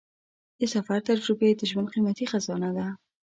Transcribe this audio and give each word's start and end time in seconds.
د 0.59 0.61
سفر 0.73 0.99
تجربې 1.09 1.49
د 1.59 1.61
ژوند 1.71 1.91
قیمتي 1.93 2.25
خزانه 2.31 2.69
ده. 2.77 2.87